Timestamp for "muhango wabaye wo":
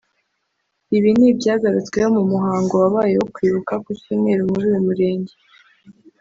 2.31-3.27